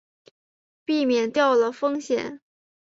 [0.83, 2.41] 避免掉了风险